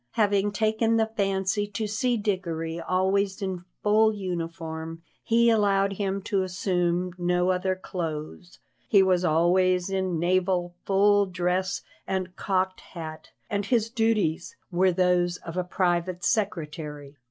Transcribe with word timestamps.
Having 0.13 0.53
taken 0.53 0.97
the 0.97 1.05
fancy 1.15 1.67
to 1.67 1.85
see 1.85 2.17
Dickory 2.17 2.79
always 2.81 3.39
in 3.39 3.65
full 3.83 4.11
uniform, 4.11 5.03
he 5.21 5.51
allowed 5.51 5.93
him 5.93 6.23
to 6.23 6.41
assume 6.41 7.13
no 7.19 7.51
other 7.51 7.75
clothes; 7.75 8.57
he 8.87 9.03
was 9.03 9.23
always 9.23 9.91
in 9.91 10.17
naval 10.17 10.73
full 10.87 11.27
dress 11.27 11.83
and 12.07 12.35
cocked 12.35 12.81
hat, 12.81 13.29
and 13.47 13.67
his 13.67 13.91
duties 13.91 14.55
were 14.71 14.91
those 14.91 15.37
of 15.37 15.55
a 15.55 15.63
private 15.63 16.23
secretary. 16.23 17.15